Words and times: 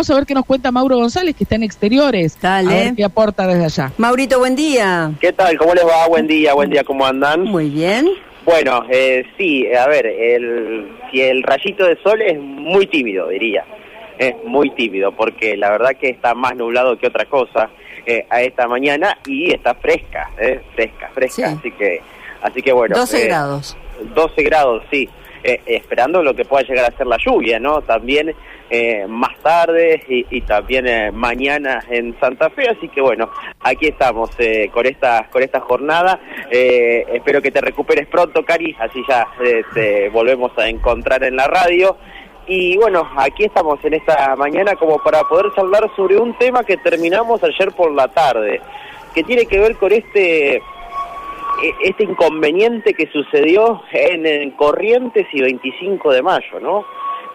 vamos 0.00 0.10
a 0.12 0.14
ver 0.14 0.24
qué 0.24 0.32
nos 0.32 0.46
cuenta 0.46 0.70
Mauro 0.70 0.96
González, 0.96 1.36
que 1.36 1.44
está 1.44 1.56
en 1.56 1.62
exteriores. 1.62 2.40
Dale. 2.40 2.70
A 2.70 2.84
ver 2.84 2.94
qué 2.94 3.04
aporta 3.04 3.46
desde 3.46 3.66
allá. 3.66 3.92
Maurito, 3.98 4.38
buen 4.38 4.56
día. 4.56 5.12
¿Qué 5.20 5.30
tal? 5.30 5.58
¿Cómo 5.58 5.74
les 5.74 5.84
va? 5.84 6.08
Buen 6.08 6.26
día, 6.26 6.54
buen 6.54 6.70
día, 6.70 6.84
¿cómo 6.84 7.04
andan? 7.04 7.42
Muy 7.42 7.68
bien. 7.68 8.08
Bueno, 8.46 8.86
eh, 8.88 9.26
sí, 9.36 9.70
a 9.74 9.86
ver, 9.88 10.06
el, 10.06 10.90
si 11.10 11.20
el 11.20 11.42
rayito 11.42 11.84
de 11.84 11.98
sol 12.02 12.22
es 12.22 12.40
muy 12.40 12.86
tímido, 12.86 13.28
diría. 13.28 13.62
Es 14.16 14.34
muy 14.42 14.70
tímido, 14.70 15.12
porque 15.12 15.54
la 15.58 15.68
verdad 15.68 15.90
que 16.00 16.08
está 16.08 16.34
más 16.34 16.56
nublado 16.56 16.96
que 16.96 17.06
otra 17.06 17.26
cosa 17.26 17.68
eh, 18.06 18.24
a 18.30 18.40
esta 18.40 18.66
mañana 18.66 19.18
y 19.26 19.52
está 19.52 19.74
fresca, 19.74 20.30
eh, 20.40 20.62
fresca, 20.74 21.10
fresca. 21.12 21.50
Sí. 21.50 21.56
Así 21.58 21.70
que, 21.72 22.00
así 22.40 22.62
que 22.62 22.72
bueno. 22.72 22.96
12 22.96 23.22
eh, 23.22 23.26
grados. 23.26 23.76
12 24.14 24.42
grados, 24.44 24.82
sí. 24.90 25.10
Eh, 25.42 25.60
esperando 25.66 26.22
lo 26.22 26.34
que 26.34 26.44
pueda 26.44 26.66
llegar 26.66 26.90
a 26.90 26.96
ser 26.96 27.06
la 27.06 27.16
lluvia, 27.16 27.58
¿no? 27.58 27.80
También 27.80 28.34
eh, 28.70 29.04
más 29.08 29.36
tarde 29.42 30.02
y, 30.08 30.24
y 30.30 30.40
también 30.42 30.86
eh, 30.86 31.10
mañana 31.10 31.82
en 31.90 32.18
Santa 32.20 32.50
Fe, 32.50 32.68
así 32.68 32.88
que 32.88 33.00
bueno, 33.00 33.28
aquí 33.60 33.88
estamos 33.88 34.30
eh, 34.38 34.70
con 34.72 34.86
esta 34.86 35.28
con 35.30 35.42
esta 35.42 35.60
jornada. 35.60 36.20
Eh, 36.50 37.04
espero 37.14 37.42
que 37.42 37.50
te 37.50 37.60
recuperes 37.60 38.06
pronto, 38.06 38.44
Cari, 38.44 38.74
así 38.78 39.02
ya 39.08 39.26
eh, 39.44 39.62
te 39.74 40.08
volvemos 40.10 40.56
a 40.56 40.68
encontrar 40.68 41.24
en 41.24 41.36
la 41.36 41.46
radio. 41.46 41.96
Y 42.46 42.76
bueno, 42.78 43.08
aquí 43.16 43.44
estamos 43.44 43.78
en 43.84 43.94
esta 43.94 44.34
mañana 44.36 44.74
como 44.76 44.98
para 45.02 45.22
poder 45.24 45.46
hablar 45.56 45.88
sobre 45.94 46.16
un 46.16 46.36
tema 46.38 46.64
que 46.64 46.76
terminamos 46.78 47.42
ayer 47.44 47.70
por 47.72 47.92
la 47.92 48.08
tarde, 48.08 48.60
que 49.14 49.22
tiene 49.22 49.46
que 49.46 49.58
ver 49.60 49.76
con 49.76 49.92
este 49.92 50.56
e- 50.56 50.62
este 51.82 52.04
inconveniente 52.04 52.94
que 52.94 53.06
sucedió 53.12 53.82
en 53.92 54.50
Corrientes 54.52 55.26
y 55.32 55.42
25 55.42 56.12
de 56.12 56.22
mayo, 56.22 56.60
¿no? 56.60 56.84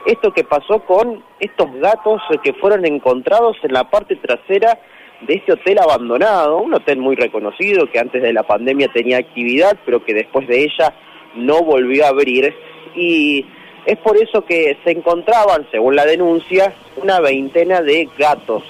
Esto 0.06 0.32
que 0.32 0.44
pasó 0.44 0.80
con 0.80 1.24
estos 1.40 1.74
gatos 1.76 2.22
que 2.44 2.54
fueron 2.54 2.86
encontrados 2.86 3.58
en 3.64 3.74
la 3.74 3.90
parte 3.90 4.16
trasera 4.16 4.78
de 5.22 5.34
este 5.34 5.54
hotel 5.54 5.80
abandonado, 5.80 6.58
un 6.58 6.76
hotel 6.76 7.00
muy 7.00 7.16
reconocido 7.16 7.90
que 7.90 8.00
antes 8.00 8.22
de 8.22 8.32
la 8.32 8.44
pandemia 8.44 8.88
tenía 8.90 9.18
actividad, 9.18 9.78
pero 9.84 10.06
que 10.06 10.14
después 10.14 10.48
de 10.48 10.64
ella 10.64 10.94
no 11.36 11.64
volvió 11.64 12.06
a 12.06 12.10
abrir. 12.10 12.54
Y 12.96 13.46
es 13.86 13.98
por 13.98 14.18
eso 14.18 14.46
que 14.46 14.78
se 14.84 14.92
encontraban, 14.92 15.68
según 15.72 15.96
la 15.96 16.06
denuncia, 16.06 16.74
una 16.98 17.20
veintena 17.20 17.82
de 17.82 18.08
gatos 18.18 18.64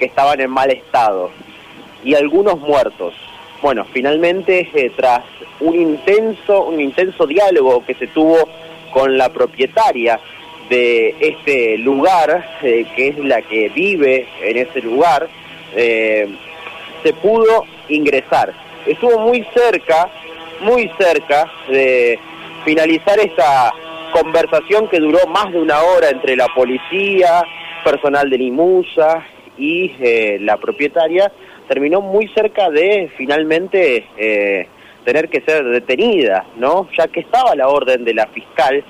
que 0.00 0.06
estaban 0.06 0.40
en 0.40 0.50
mal 0.50 0.70
estado 0.70 1.30
y 2.02 2.14
algunos 2.14 2.58
muertos. 2.58 3.14
Bueno, 3.62 3.86
finalmente, 3.92 4.68
eh, 4.74 4.90
tras 4.96 5.22
un 5.60 5.76
intenso, 5.76 6.64
un 6.64 6.80
intenso 6.80 7.24
diálogo 7.26 7.84
que 7.86 7.94
se 7.94 8.08
tuvo 8.08 8.36
con 8.92 9.16
la 9.16 9.28
propietaria 9.28 10.18
de 10.72 11.14
este 11.20 11.76
lugar, 11.76 12.58
eh, 12.62 12.86
que 12.96 13.08
es 13.08 13.18
la 13.18 13.42
que 13.42 13.68
vive 13.68 14.26
en 14.40 14.56
ese 14.56 14.80
lugar, 14.80 15.28
eh, 15.76 16.26
se 17.02 17.12
pudo 17.12 17.64
ingresar. 17.90 18.54
Estuvo 18.86 19.18
muy 19.18 19.46
cerca, 19.54 20.08
muy 20.60 20.90
cerca 20.98 21.50
de 21.68 22.18
finalizar 22.64 23.18
esta 23.20 23.74
conversación 24.12 24.88
que 24.88 24.98
duró 24.98 25.26
más 25.26 25.52
de 25.52 25.60
una 25.60 25.82
hora 25.82 26.08
entre 26.08 26.36
la 26.36 26.48
policía, 26.48 27.44
personal 27.84 28.30
de 28.30 28.38
Limusa 28.38 29.26
y 29.58 29.94
eh, 30.00 30.38
la 30.40 30.56
propietaria, 30.56 31.30
terminó 31.68 32.00
muy 32.00 32.28
cerca 32.28 32.70
de 32.70 33.10
finalmente 33.18 34.06
eh, 34.16 34.66
tener 35.04 35.28
que 35.28 35.42
ser 35.42 35.64
detenida, 35.64 36.46
¿no? 36.56 36.88
Ya 36.96 37.08
que 37.08 37.20
estaba 37.20 37.54
la 37.54 37.68
orden 37.68 38.04
de 38.04 38.14
la 38.14 38.26
fiscal 38.28 38.82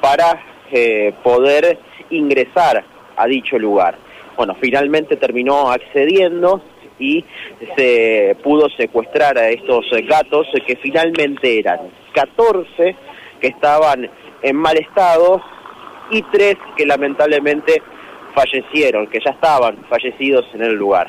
para 0.00 0.47
eh, 0.72 1.12
poder 1.22 1.78
ingresar 2.10 2.84
a 3.16 3.26
dicho 3.26 3.58
lugar. 3.58 3.96
Bueno, 4.36 4.56
finalmente 4.60 5.16
terminó 5.16 5.70
accediendo 5.70 6.62
y 6.98 7.24
se 7.76 8.36
pudo 8.42 8.68
secuestrar 8.70 9.38
a 9.38 9.48
estos 9.48 9.86
gatos 10.06 10.46
que 10.66 10.76
finalmente 10.76 11.58
eran 11.58 11.80
14 12.12 12.96
que 13.40 13.46
estaban 13.48 14.08
en 14.42 14.56
mal 14.56 14.76
estado 14.76 15.42
y 16.10 16.22
tres 16.22 16.56
que 16.76 16.86
lamentablemente 16.86 17.82
fallecieron, 18.34 19.06
que 19.08 19.20
ya 19.20 19.30
estaban 19.30 19.78
fallecidos 19.88 20.46
en 20.54 20.62
el 20.62 20.74
lugar. 20.74 21.08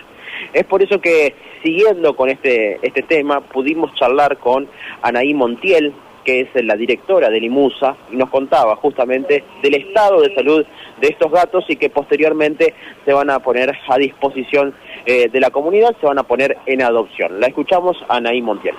Es 0.53 0.65
por 0.65 0.81
eso 0.81 0.99
que, 0.99 1.35
siguiendo 1.63 2.15
con 2.15 2.29
este, 2.29 2.79
este 2.81 3.03
tema, 3.03 3.41
pudimos 3.41 3.93
charlar 3.95 4.37
con 4.37 4.67
Anaí 5.01 5.33
Montiel, 5.33 5.93
que 6.29 6.41
es 6.41 6.63
la 6.63 6.75
directora 6.75 7.27
del 7.31 7.43
IMUSA, 7.43 7.95
y 8.11 8.15
nos 8.15 8.29
contaba 8.29 8.75
justamente 8.75 9.43
del 9.63 9.73
estado 9.73 10.21
de 10.21 10.35
salud 10.35 10.63
de 11.01 11.07
estos 11.07 11.31
gatos 11.31 11.65
y 11.69 11.75
que 11.75 11.89
posteriormente 11.89 12.75
se 13.03 13.13
van 13.13 13.31
a 13.31 13.39
poner 13.39 13.75
a 13.87 13.97
disposición 13.97 14.75
eh, 15.07 15.27
de 15.27 15.39
la 15.39 15.49
comunidad, 15.49 15.95
se 15.99 16.05
van 16.05 16.19
a 16.19 16.23
poner 16.23 16.55
en 16.67 16.83
adopción. 16.83 17.39
La 17.39 17.47
escuchamos 17.47 17.97
Anaí 18.09 18.43
Montiel. 18.43 18.75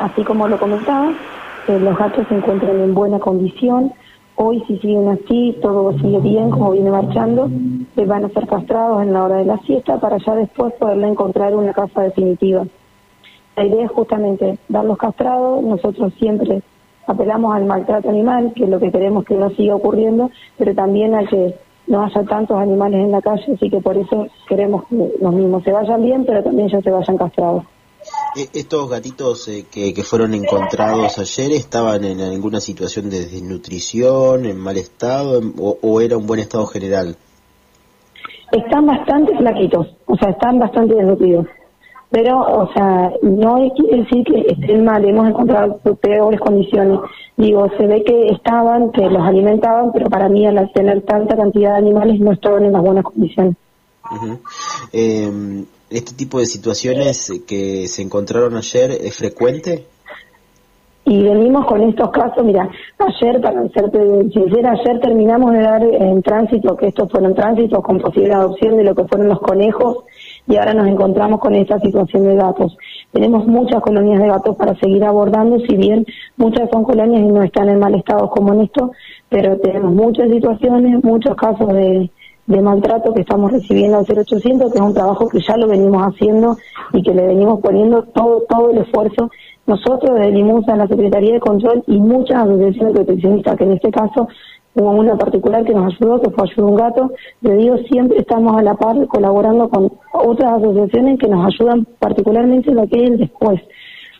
Así 0.00 0.24
como 0.24 0.48
lo 0.48 0.58
comentaba, 0.58 1.12
eh, 1.68 1.78
los 1.78 1.96
gatos 1.96 2.26
se 2.28 2.34
encuentran 2.34 2.80
en 2.80 2.92
buena 2.92 3.20
condición. 3.20 3.92
Hoy 4.34 4.60
si 4.66 4.76
siguen 4.78 5.10
así, 5.10 5.56
todo 5.62 5.96
sigue 5.98 6.18
bien, 6.18 6.50
como 6.50 6.72
viene 6.72 6.90
marchando, 6.90 7.48
eh, 7.96 8.04
van 8.04 8.24
a 8.24 8.30
ser 8.30 8.48
castrados 8.48 9.00
en 9.00 9.12
la 9.12 9.22
hora 9.22 9.36
de 9.36 9.44
la 9.44 9.58
siesta 9.58 10.00
para 10.00 10.18
ya 10.18 10.34
después 10.34 10.72
poderle 10.74 11.06
encontrar 11.06 11.54
una 11.54 11.72
casa 11.72 12.02
definitiva. 12.02 12.64
La 13.56 13.64
idea 13.64 13.84
es 13.84 13.90
justamente 13.92 14.58
darlos 14.68 14.98
castrados, 14.98 15.62
nosotros 15.62 16.12
siempre 16.18 16.62
apelamos 17.06 17.54
al 17.54 17.64
maltrato 17.66 18.08
animal, 18.08 18.52
que 18.56 18.64
es 18.64 18.70
lo 18.70 18.80
que 18.80 18.90
queremos 18.90 19.24
que 19.24 19.34
no 19.34 19.50
siga 19.50 19.76
ocurriendo, 19.76 20.30
pero 20.58 20.74
también 20.74 21.14
a 21.14 21.24
que 21.26 21.54
no 21.86 22.02
haya 22.02 22.24
tantos 22.24 22.58
animales 22.58 23.00
en 23.00 23.12
la 23.12 23.20
calle, 23.20 23.44
así 23.54 23.68
que 23.70 23.80
por 23.80 23.96
eso 23.96 24.26
queremos 24.48 24.84
que 24.88 24.96
los 25.20 25.34
mismos 25.34 25.62
se 25.64 25.70
vayan 25.72 26.02
bien, 26.02 26.24
pero 26.24 26.42
también 26.42 26.68
ya 26.68 26.80
se 26.80 26.90
vayan 26.90 27.16
castrados. 27.18 27.64
Eh, 28.36 28.48
¿Estos 28.54 28.90
gatitos 28.90 29.46
eh, 29.48 29.64
que, 29.70 29.94
que 29.94 30.02
fueron 30.02 30.34
encontrados 30.34 31.18
ayer 31.18 31.52
estaban 31.52 32.04
en 32.04 32.20
alguna 32.20 32.60
situación 32.60 33.08
de 33.08 33.20
desnutrición, 33.20 34.46
en 34.46 34.58
mal 34.58 34.76
estado, 34.76 35.38
en- 35.38 35.54
o, 35.60 35.76
o 35.80 36.00
era 36.00 36.16
un 36.16 36.26
buen 36.26 36.40
estado 36.40 36.66
general? 36.66 37.16
Están 38.52 38.86
bastante 38.86 39.36
flaquitos, 39.36 39.86
o 40.06 40.16
sea, 40.16 40.30
están 40.30 40.58
bastante 40.58 40.94
desnutridos. 40.94 41.46
Pero, 42.14 42.38
o 42.42 42.72
sea, 42.72 43.10
no 43.22 43.56
quiere 43.74 44.04
decir 44.04 44.22
que 44.22 44.46
estén 44.46 44.84
mal, 44.84 45.04
hemos 45.04 45.28
encontrado 45.28 45.80
peores 46.00 46.38
condiciones. 46.38 47.00
Digo, 47.36 47.66
se 47.76 47.88
ve 47.88 48.04
que 48.04 48.28
estaban, 48.28 48.92
que 48.92 49.02
los 49.02 49.20
alimentaban, 49.20 49.90
pero 49.92 50.08
para 50.08 50.28
mí 50.28 50.46
al 50.46 50.70
tener 50.72 51.02
tanta 51.02 51.36
cantidad 51.36 51.72
de 51.72 51.78
animales 51.78 52.20
no 52.20 52.30
estaban 52.30 52.66
en 52.66 52.72
las 52.72 52.82
buenas 52.82 53.02
condiciones. 53.02 53.56
Eh, 54.92 55.64
¿Este 55.90 56.14
tipo 56.14 56.38
de 56.38 56.46
situaciones 56.46 57.32
que 57.48 57.88
se 57.88 58.02
encontraron 58.02 58.56
ayer 58.56 58.92
es 58.92 59.16
frecuente? 59.16 59.84
Y 61.06 61.20
venimos 61.20 61.66
con 61.66 61.82
estos 61.82 62.10
casos, 62.12 62.44
mira, 62.44 62.70
ayer, 62.98 63.40
para 63.40 63.68
serte 63.70 64.30
sincera, 64.30 64.70
ayer 64.70 65.00
terminamos 65.00 65.52
de 65.52 65.60
dar 65.60 65.82
en 65.82 66.22
tránsito, 66.22 66.76
que 66.76 66.86
estos 66.86 67.10
fueron 67.10 67.34
tránsitos 67.34 67.82
con 67.82 67.98
posible 67.98 68.32
adopción 68.32 68.76
de 68.76 68.84
lo 68.84 68.94
que 68.94 69.04
fueron 69.04 69.28
los 69.28 69.40
conejos, 69.40 70.04
y 70.46 70.56
ahora 70.56 70.74
nos 70.74 70.88
encontramos 70.88 71.40
con 71.40 71.54
esta 71.54 71.78
situación 71.80 72.24
de 72.24 72.36
gatos. 72.36 72.76
Tenemos 73.12 73.46
muchas 73.46 73.80
colonias 73.80 74.20
de 74.20 74.28
gatos 74.28 74.56
para 74.56 74.74
seguir 74.76 75.04
abordando, 75.04 75.58
si 75.60 75.76
bien 75.76 76.04
muchas 76.36 76.68
son 76.70 76.84
colonias 76.84 77.22
y 77.22 77.26
no 77.26 77.42
están 77.42 77.68
en 77.68 77.78
mal 77.78 77.94
estado 77.94 78.28
como 78.28 78.52
en 78.52 78.62
esto, 78.62 78.92
pero 79.28 79.58
tenemos 79.58 79.92
muchas 79.92 80.30
situaciones, 80.30 81.02
muchos 81.02 81.34
casos 81.36 81.68
de, 81.68 82.10
de 82.46 82.60
maltrato 82.60 83.14
que 83.14 83.22
estamos 83.22 83.52
recibiendo 83.52 83.98
al 83.98 84.06
0800, 84.06 84.72
que 84.72 84.78
es 84.78 84.84
un 84.84 84.94
trabajo 84.94 85.28
que 85.28 85.40
ya 85.40 85.56
lo 85.56 85.66
venimos 85.66 86.02
haciendo 86.02 86.56
y 86.92 87.02
que 87.02 87.14
le 87.14 87.26
venimos 87.26 87.60
poniendo 87.60 88.02
todo, 88.02 88.44
todo 88.48 88.70
el 88.70 88.78
esfuerzo 88.78 89.30
nosotros 89.66 90.14
desde 90.14 90.32
Limusa, 90.32 90.76
la 90.76 90.86
Secretaría 90.86 91.34
de 91.34 91.40
Control 91.40 91.82
y 91.86 91.98
muchas 91.98 92.44
asociaciones 92.44 92.94
proteccionistas, 92.94 93.56
que 93.56 93.64
en 93.64 93.72
este 93.72 93.90
caso 93.90 94.28
hubo 94.74 94.90
una 94.90 95.16
particular 95.16 95.64
que 95.64 95.74
nos 95.74 95.94
ayudó, 95.94 96.20
que 96.20 96.30
fue 96.30 96.48
Ayuda 96.48 96.66
un 96.66 96.76
Gato, 96.76 97.12
le 97.40 97.56
digo, 97.56 97.76
siempre 97.90 98.18
estamos 98.18 98.56
a 98.56 98.62
la 98.62 98.74
par 98.74 98.96
colaborando 99.06 99.68
con 99.68 99.92
otras 100.12 100.54
asociaciones 100.54 101.18
que 101.18 101.28
nos 101.28 101.46
ayudan 101.46 101.86
particularmente 101.98 102.70
en 102.70 102.76
lo 102.76 102.86
que 102.88 102.96
es 102.96 103.10
el 103.10 103.18
después. 103.18 103.60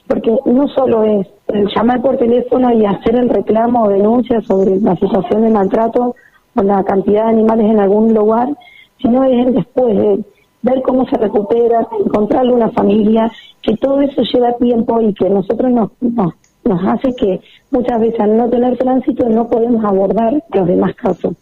Porque 0.06 0.36
no 0.46 0.68
solo 0.68 1.04
es 1.04 1.26
el 1.48 1.66
llamar 1.74 2.02
por 2.02 2.18
teléfono 2.18 2.72
y 2.72 2.84
hacer 2.84 3.16
el 3.16 3.28
reclamo 3.28 3.84
o 3.84 3.88
denuncia 3.88 4.40
sobre 4.42 4.78
la 4.80 4.94
situación 4.96 5.42
de 5.42 5.50
maltrato 5.50 6.14
o 6.54 6.62
la 6.62 6.84
cantidad 6.84 7.24
de 7.24 7.30
animales 7.30 7.66
en 7.70 7.80
algún 7.80 8.14
lugar, 8.14 8.48
sino 9.00 9.24
es 9.24 9.46
el 9.46 9.54
después, 9.54 9.96
de 9.96 10.24
ver 10.62 10.82
cómo 10.82 11.06
se 11.06 11.16
recupera, 11.16 11.86
encontrarle 12.04 12.52
una 12.52 12.70
familia, 12.70 13.30
que 13.60 13.76
todo 13.76 14.00
eso 14.00 14.22
lleva 14.22 14.56
tiempo 14.56 15.00
y 15.00 15.12
que 15.14 15.28
nosotros 15.28 15.70
nos, 15.70 15.90
nos, 16.00 16.34
nos 16.64 16.86
hace 16.86 17.14
que 17.16 17.40
muchas 17.74 18.00
veces 18.00 18.20
al 18.20 18.36
no 18.36 18.48
tener 18.48 18.78
tránsito 18.78 19.28
no 19.28 19.48
podemos 19.48 19.84
abordar 19.84 20.42
los 20.52 20.66
demás 20.66 20.94
casos. 20.94 21.34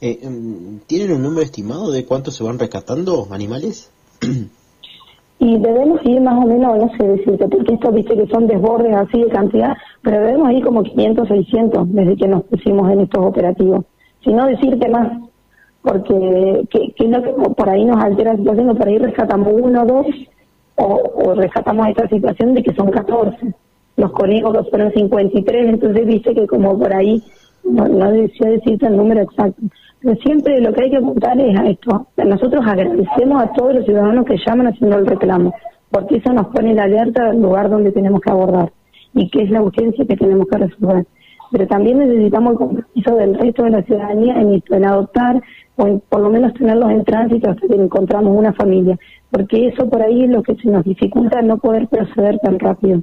Eh, 0.00 0.20
mm, 0.22 0.78
¿Tienen 0.86 1.16
un 1.16 1.22
número 1.22 1.42
estimado 1.42 1.90
de 1.90 2.04
cuántos 2.04 2.36
se 2.36 2.44
van 2.44 2.58
rescatando 2.58 3.26
animales? 3.30 3.90
Y 5.40 5.58
debemos 5.58 6.00
ir 6.04 6.20
más 6.20 6.42
o 6.42 6.46
menos, 6.46 6.78
no 6.78 6.90
sé 6.96 7.06
decirte, 7.06 7.48
porque 7.48 7.74
esto 7.74 7.90
viste 7.90 8.16
que 8.16 8.26
son 8.28 8.46
desbordes 8.46 8.94
así 8.94 9.20
de 9.20 9.28
cantidad, 9.28 9.76
pero 10.00 10.20
debemos 10.20 10.52
ir 10.52 10.64
como 10.64 10.82
500, 10.82 11.28
600 11.28 11.92
desde 11.92 12.16
que 12.16 12.28
nos 12.28 12.44
pusimos 12.44 12.90
en 12.90 13.00
estos 13.00 13.26
operativos. 13.26 13.84
Si 14.22 14.32
no 14.32 14.46
decirte 14.46 14.88
más, 14.88 15.20
porque 15.82 16.66
que, 16.70 16.94
que 16.96 17.10
que 17.10 17.32
por 17.56 17.68
ahí 17.68 17.84
nos 17.84 18.02
altera 18.02 18.32
la 18.32 18.38
situación, 18.38 18.70
o 18.70 18.74
por 18.74 18.88
ahí 18.88 18.98
rescatamos 18.98 19.48
uno 19.52 19.82
o 19.82 19.86
dos, 19.86 20.06
o, 20.76 21.34
rescatamos 21.34 21.88
esta 21.88 22.08
situación 22.08 22.54
de 22.54 22.62
que 22.62 22.74
son 22.74 22.90
14. 22.90 23.54
Los 23.96 24.10
conejos 24.12 24.68
fueron 24.70 24.92
53, 24.92 25.68
entonces 25.68 26.06
viste 26.06 26.34
que 26.34 26.46
como 26.46 26.78
por 26.78 26.92
ahí, 26.92 27.22
no, 27.64 27.86
no 27.86 28.10
decía 28.10 28.50
decirte 28.50 28.86
el 28.86 28.96
número 28.96 29.22
exacto. 29.22 29.62
Pero 30.00 30.16
siempre 30.16 30.60
lo 30.60 30.72
que 30.72 30.82
hay 30.82 30.90
que 30.90 30.98
apuntar 30.98 31.40
es 31.40 31.58
a 31.58 31.68
esto. 31.68 32.06
Nosotros 32.16 32.64
agradecemos 32.66 33.42
a 33.42 33.52
todos 33.52 33.74
los 33.74 33.84
ciudadanos 33.84 34.26
que 34.26 34.36
llaman 34.44 34.66
haciendo 34.66 34.98
el 34.98 35.06
reclamo, 35.06 35.54
porque 35.90 36.16
eso 36.16 36.32
nos 36.32 36.48
pone 36.48 36.74
la 36.74 36.84
alerta 36.84 37.30
al 37.30 37.40
lugar 37.40 37.70
donde 37.70 37.92
tenemos 37.92 38.20
que 38.20 38.30
abordar 38.30 38.72
y 39.14 39.30
que 39.30 39.44
es 39.44 39.50
la 39.50 39.62
urgencia 39.62 40.04
que 40.04 40.16
tenemos 40.16 40.46
que 40.48 40.58
resolver. 40.58 41.06
Pero 41.52 41.66
también 41.68 42.00
necesitamos 42.00 42.52
el 42.52 42.58
compromiso 42.58 43.14
del 43.14 43.34
resto 43.34 43.62
de 43.62 43.70
la 43.70 43.82
ciudadanía 43.82 44.40
en, 44.40 44.62
en 44.68 44.84
adoptar 44.84 45.40
o 45.76 45.98
por 46.08 46.20
lo 46.20 46.30
menos 46.30 46.52
tenerlos 46.54 46.90
en 46.90 47.04
tránsito 47.04 47.50
hasta 47.50 47.66
que 47.66 47.74
encontramos 47.74 48.36
una 48.36 48.52
familia, 48.52 48.98
porque 49.30 49.68
eso 49.68 49.88
por 49.88 50.02
ahí 50.02 50.24
es 50.24 50.30
lo 50.30 50.42
que 50.42 50.54
se 50.56 50.68
nos 50.68 50.84
dificulta 50.84 51.42
no 51.42 51.58
poder 51.58 51.88
proceder 51.88 52.38
tan 52.40 52.58
rápido. 52.58 53.02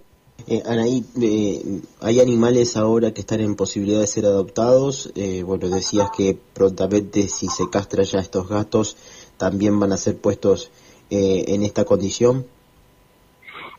Eh, 0.52 0.64
Anaí, 0.66 1.02
eh, 1.22 1.80
hay 2.02 2.20
animales 2.20 2.76
ahora 2.76 3.14
que 3.14 3.22
están 3.22 3.40
en 3.40 3.56
posibilidad 3.56 4.02
de 4.02 4.08
ser 4.08 4.26
adoptados. 4.26 5.10
Eh, 5.16 5.44
bueno, 5.44 5.70
decías 5.70 6.10
que 6.12 6.38
prontamente 6.54 7.30
si 7.30 7.48
se 7.48 7.70
castra 7.70 8.04
ya 8.04 8.20
estos 8.20 8.50
gatos, 8.50 8.98
también 9.38 9.80
van 9.80 9.94
a 9.94 9.98
ser 9.98 10.18
puestos 10.18 10.70
eh, 11.10 11.46
en 11.48 11.64
esta 11.64 11.86
condición. 11.86 12.44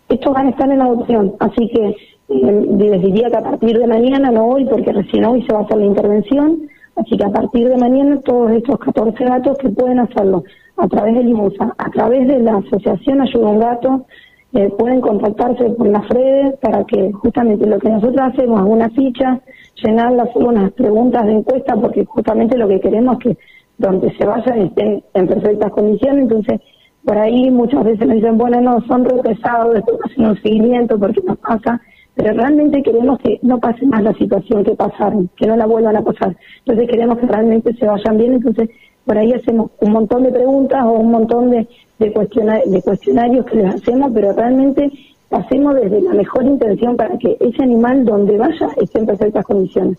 Estos 0.08 0.32
van 0.32 0.46
a 0.46 0.50
estar 0.50 0.70
en 0.70 0.80
adopción, 0.80 1.34
así 1.40 1.68
que 1.68 1.94
les 2.28 3.02
diría 3.02 3.28
que 3.28 3.36
a 3.36 3.42
partir 3.42 3.78
de 3.78 3.86
mañana, 3.86 4.30
no 4.30 4.46
hoy, 4.46 4.64
porque 4.64 4.92
recién 4.92 5.26
hoy 5.26 5.44
se 5.46 5.52
va 5.52 5.60
a 5.60 5.62
hacer 5.64 5.76
la 5.76 5.84
intervención, 5.84 6.70
Así 6.94 7.16
que 7.16 7.24
a 7.24 7.30
partir 7.30 7.68
de 7.68 7.76
mañana 7.78 8.20
todos 8.20 8.50
estos 8.50 8.78
14 8.78 9.24
gatos 9.24 9.56
que 9.56 9.70
pueden 9.70 9.98
hacerlo 9.98 10.44
a 10.76 10.86
través 10.88 11.14
de 11.14 11.24
Limusa, 11.24 11.74
a 11.78 11.90
través 11.90 12.28
de 12.28 12.38
la 12.38 12.58
asociación 12.58 13.22
Ayuda 13.22 13.46
a 13.46 13.50
un 13.50 13.58
Gato, 13.58 14.06
eh, 14.54 14.70
pueden 14.78 15.00
contactarse 15.00 15.70
por 15.70 15.86
las 15.88 16.06
redes 16.08 16.58
para 16.60 16.84
que 16.84 17.10
justamente 17.12 17.66
lo 17.66 17.78
que 17.78 17.88
nosotros 17.88 18.20
hacemos 18.20 18.60
es 18.60 18.66
una 18.66 18.90
ficha, 18.90 19.40
llenarla, 19.82 20.24
hacer 20.24 20.42
unas 20.42 20.72
preguntas 20.72 21.24
de 21.24 21.32
encuesta, 21.32 21.74
porque 21.76 22.04
justamente 22.04 22.58
lo 22.58 22.68
que 22.68 22.80
queremos 22.80 23.16
es 23.18 23.24
que 23.24 23.38
donde 23.78 24.12
se 24.16 24.26
vayan 24.26 24.60
estén 24.60 25.02
en 25.14 25.26
perfectas 25.26 25.72
condiciones. 25.72 26.24
Entonces, 26.24 26.60
por 27.04 27.16
ahí 27.18 27.50
muchas 27.50 27.82
veces 27.82 28.06
me 28.06 28.16
dicen, 28.16 28.36
bueno, 28.36 28.60
no, 28.60 28.80
son 28.86 29.04
re 29.04 29.18
pesados, 29.22 29.74
después 29.74 29.98
hacen 30.04 30.26
un 30.26 30.42
seguimiento 30.42 30.98
porque 30.98 31.20
nos 31.26 31.38
pasa 31.38 31.80
pero 32.14 32.34
realmente 32.34 32.82
queremos 32.82 33.18
que 33.20 33.38
no 33.42 33.58
pase 33.58 33.86
más 33.86 34.02
la 34.02 34.12
situación 34.14 34.64
que 34.64 34.74
pasaron, 34.74 35.30
que 35.36 35.46
no 35.46 35.56
la 35.56 35.66
vuelvan 35.66 35.96
a 35.96 36.02
pasar. 36.02 36.36
Entonces 36.58 36.88
queremos 36.88 37.18
que 37.18 37.26
realmente 37.26 37.74
se 37.74 37.86
vayan 37.86 38.18
bien, 38.18 38.34
entonces 38.34 38.70
por 39.04 39.18
ahí 39.18 39.32
hacemos 39.32 39.70
un 39.80 39.92
montón 39.92 40.22
de 40.22 40.30
preguntas 40.30 40.84
o 40.84 40.92
un 40.92 41.10
montón 41.10 41.50
de, 41.50 41.66
de, 41.98 42.12
cuestionarios 42.12 43.46
que 43.46 43.56
les 43.56 43.74
hacemos, 43.74 44.10
pero 44.14 44.32
realmente 44.32 44.90
hacemos 45.30 45.74
desde 45.74 46.02
la 46.02 46.12
mejor 46.12 46.44
intención 46.44 46.96
para 46.96 47.16
que 47.18 47.36
ese 47.40 47.62
animal 47.62 48.04
donde 48.04 48.36
vaya 48.36 48.68
esté 48.76 48.98
en 48.98 49.06
perfectas 49.06 49.44
condiciones. 49.44 49.98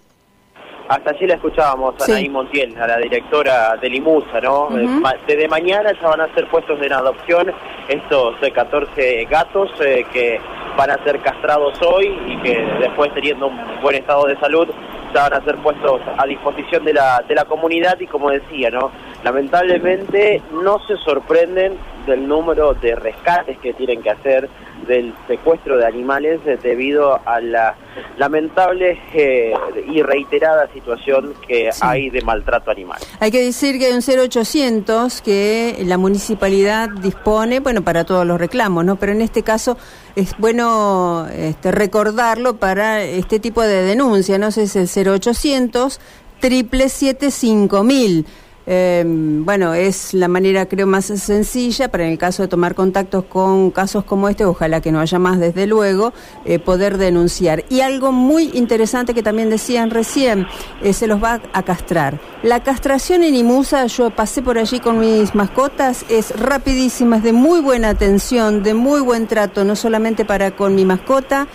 Hasta 0.87 1.11
allí 1.11 1.25
la 1.25 1.35
escuchábamos 1.35 1.95
a 1.99 2.05
Anaí 2.05 2.29
Montiel, 2.29 2.77
a 2.77 2.85
la 2.85 2.97
directora 2.97 3.75
de 3.81 3.89
Limusa, 3.89 4.41
¿no? 4.41 4.77
Eh, 4.77 4.85
desde 5.25 5.47
mañana 5.47 5.91
ya 5.99 6.07
van 6.07 6.21
a 6.21 6.33
ser 6.35 6.47
puestos 6.49 6.79
en 6.81 6.91
adopción 6.91 7.51
estos 7.87 8.35
14 8.53 9.21
eh, 9.21 9.25
gatos 9.25 9.71
eh, 9.79 10.05
que 10.11 10.39
van 10.77 10.91
a 10.91 11.03
ser 11.03 11.19
castrados 11.21 11.79
hoy 11.81 12.07
y 12.27 12.37
que 12.37 12.57
después 12.79 13.13
teniendo 13.13 13.47
un 13.47 13.59
buen 13.81 13.95
estado 13.95 14.25
de 14.25 14.37
salud 14.39 14.67
ya 15.13 15.29
van 15.29 15.33
a 15.33 15.45
ser 15.45 15.57
puestos 15.57 16.01
a 16.17 16.25
disposición 16.25 16.83
de 16.85 16.93
la, 16.93 17.23
de 17.27 17.35
la 17.35 17.45
comunidad 17.45 17.99
y 17.99 18.07
como 18.07 18.31
decía, 18.31 18.69
¿no? 18.71 18.91
Lamentablemente 19.23 20.41
no 20.51 20.79
se 20.87 20.97
sorprenden 20.97 21.77
del 22.05 22.27
número 22.27 22.73
de 22.73 22.95
rescates 22.95 23.57
que 23.59 23.73
tienen 23.73 24.01
que 24.01 24.09
hacer 24.09 24.49
del 24.87 25.13
secuestro 25.27 25.77
de 25.77 25.85
animales 25.85 26.41
debido 26.61 27.19
a 27.25 27.39
la 27.39 27.75
lamentable 28.17 28.99
eh, 29.13 29.53
y 29.87 30.01
reiterada 30.01 30.67
situación 30.73 31.33
que 31.47 31.69
hay 31.81 32.09
de 32.09 32.21
maltrato 32.21 32.71
animal. 32.71 32.99
Hay 33.19 33.31
que 33.31 33.43
decir 33.43 33.79
que 33.79 33.85
hay 33.87 33.93
un 33.93 34.01
0800 34.01 35.21
que 35.21 35.77
la 35.85 35.97
municipalidad 35.97 36.89
dispone, 36.89 37.59
bueno, 37.59 37.81
para 37.81 38.03
todos 38.03 38.25
los 38.25 38.39
reclamos, 38.39 38.83
¿no? 38.85 38.97
Pero 38.97 39.13
en 39.13 39.21
este 39.21 39.43
caso 39.43 39.77
es 40.15 40.37
bueno 40.37 41.27
este, 41.33 41.71
recordarlo 41.71 42.57
para 42.57 43.03
este 43.03 43.39
tipo 43.39 43.61
de 43.61 43.83
denuncia, 43.83 44.37
¿no? 44.37 44.47
es 44.47 44.75
el 44.75 44.87
0800 44.87 45.99
triple 46.39 46.89
siete 46.89 47.31
cinco 47.31 47.83
mil. 47.83 48.25
Eh, 48.65 49.03
bueno, 49.05 49.73
es 49.73 50.13
la 50.13 50.27
manera 50.27 50.65
creo 50.67 50.87
más 50.87 51.05
sencilla 51.05 51.89
para 51.89 52.05
en 52.05 52.11
el 52.11 52.17
caso 52.17 52.43
de 52.43 52.47
tomar 52.47 52.75
contactos 52.75 53.25
con 53.25 53.71
casos 53.71 54.05
como 54.05 54.29
este, 54.29 54.45
ojalá 54.45 54.79
que 54.79 54.91
no 54.91 54.99
haya 54.99 55.19
más 55.19 55.39
desde 55.39 55.67
luego, 55.67 56.13
eh, 56.45 56.59
poder 56.59 56.97
denunciar. 56.97 57.65
Y 57.69 57.81
algo 57.81 58.11
muy 58.11 58.51
interesante 58.53 59.13
que 59.13 59.23
también 59.23 59.49
decían 59.49 59.89
recién, 59.89 60.47
eh, 60.81 60.93
se 60.93 61.07
los 61.07 61.21
va 61.21 61.41
a 61.51 61.63
castrar. 61.63 62.19
La 62.41 62.63
castración 62.63 63.23
en 63.23 63.35
Imusa, 63.35 63.85
yo 63.87 64.09
pasé 64.11 64.41
por 64.41 64.57
allí 64.57 64.79
con 64.79 64.99
mis 64.99 65.35
mascotas, 65.35 66.05
es 66.09 66.37
rapidísima, 66.39 67.17
es 67.17 67.23
de 67.23 67.33
muy 67.33 67.59
buena 67.59 67.89
atención, 67.89 68.63
de 68.63 68.73
muy 68.73 69.01
buen 69.01 69.27
trato, 69.27 69.63
no 69.63 69.75
solamente 69.75 70.25
para 70.25 70.51
con 70.51 70.75
mi 70.75 70.85
mascota, 70.85 71.47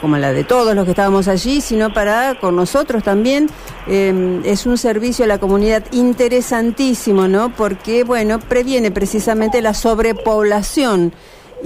como 0.00 0.16
la 0.18 0.32
de 0.32 0.44
todos 0.44 0.74
los 0.74 0.84
que 0.84 0.90
estábamos 0.90 1.28
allí, 1.28 1.60
sino 1.60 1.92
para 1.92 2.38
con 2.40 2.56
nosotros 2.56 3.02
también. 3.02 3.48
Em, 3.86 4.44
es 4.44 4.66
un 4.66 4.78
servicio 4.78 5.24
a 5.24 5.28
la 5.28 5.38
comunidad 5.38 5.84
interesantísimo, 5.92 7.28
¿no? 7.28 7.54
Porque, 7.54 8.04
bueno, 8.04 8.38
previene 8.38 8.90
precisamente 8.90 9.62
la 9.62 9.74
sobrepoblación 9.74 11.12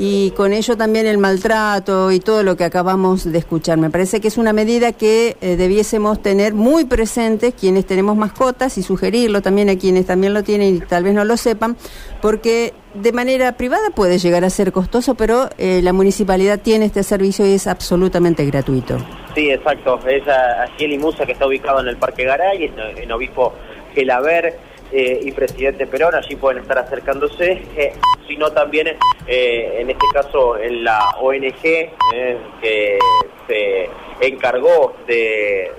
y 0.00 0.30
con 0.30 0.52
ello 0.52 0.76
también 0.76 1.06
el 1.06 1.18
maltrato 1.18 2.12
y 2.12 2.20
todo 2.20 2.44
lo 2.44 2.56
que 2.56 2.62
acabamos 2.62 3.30
de 3.30 3.36
escuchar. 3.36 3.78
Me 3.78 3.90
parece 3.90 4.20
que 4.20 4.28
es 4.28 4.38
una 4.38 4.52
medida 4.52 4.92
que 4.92 5.36
eh, 5.40 5.56
debiésemos 5.56 6.22
tener 6.22 6.54
muy 6.54 6.84
presentes 6.84 7.52
quienes 7.52 7.84
tenemos 7.84 8.16
mascotas 8.16 8.78
y 8.78 8.84
sugerirlo 8.84 9.42
también 9.42 9.68
a 9.68 9.76
quienes 9.76 10.06
también 10.06 10.34
lo 10.34 10.44
tienen 10.44 10.76
y 10.76 10.78
tal 10.78 11.02
vez 11.02 11.14
no 11.14 11.24
lo 11.24 11.36
sepan, 11.36 11.76
porque 12.22 12.74
de 12.94 13.12
manera 13.12 13.52
privada 13.56 13.90
puede 13.90 14.18
llegar 14.18 14.44
a 14.44 14.50
ser 14.50 14.70
costoso, 14.70 15.16
pero 15.16 15.50
eh, 15.58 15.80
la 15.82 15.92
municipalidad 15.92 16.60
tiene 16.60 16.84
este 16.84 17.02
servicio 17.02 17.44
y 17.44 17.54
es 17.54 17.66
absolutamente 17.66 18.44
gratuito. 18.46 18.98
Sí, 19.34 19.50
exacto. 19.50 19.98
Es 20.06 20.22
aquí 20.28 20.84
en 20.84 20.90
Limusa 20.92 21.26
que 21.26 21.32
está 21.32 21.46
ubicado 21.46 21.80
en 21.80 21.88
el 21.88 21.96
Parque 21.96 22.22
Garay, 22.22 22.64
en, 22.64 23.02
en 23.02 23.10
Obispo 23.10 23.52
Gelaber 23.94 24.68
eh, 24.90 25.20
y 25.22 25.32
Presidente 25.32 25.86
Perón, 25.86 26.14
allí 26.14 26.36
pueden 26.36 26.62
estar 26.62 26.78
acercándose, 26.78 27.62
eh, 27.76 27.92
sino 28.26 28.50
también 28.52 28.88
eh, 29.26 29.76
en 29.80 29.90
este 29.90 30.06
caso 30.12 30.56
en 30.56 30.84
la 30.84 31.10
ONG 31.20 31.60
que 31.60 32.98
se 33.46 33.88
encargó 34.20 34.94
de, 35.06 35.72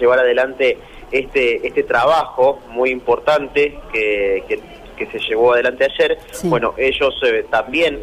llevar 0.00 0.18
adelante 0.20 0.78
este, 1.10 1.66
este 1.66 1.84
trabajo 1.84 2.60
muy 2.68 2.90
importante 2.90 3.78
que, 3.92 4.44
que, 4.48 4.60
se 5.06 5.18
llevó 5.20 5.54
adelante 5.54 5.84
ayer. 5.84 6.18
Bueno, 6.44 6.74
ellos 6.76 7.14
también 7.50 8.00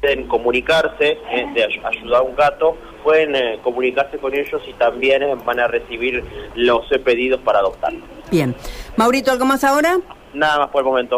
pueden 0.00 0.26
comunicarse, 0.26 1.18
de 1.54 1.64
ayudar 1.64 2.20
a 2.20 2.22
un 2.22 2.34
gato, 2.34 2.76
pueden 3.04 3.60
comunicarse 3.60 4.18
con 4.18 4.34
ellos 4.34 4.60
y 4.68 4.72
también 4.74 5.22
van 5.44 5.60
a 5.60 5.68
recibir 5.68 6.24
los 6.54 6.86
pedidos 7.04 7.40
para 7.42 7.60
adoptarlo. 7.60 8.04
Bien. 8.30 8.54
Maurito, 8.96 9.30
¿algo 9.30 9.44
más 9.44 9.62
ahora? 9.62 9.98
Nada 10.34 10.58
más 10.58 10.70
por 10.70 10.80
el 10.80 10.86
momento. 10.86 11.14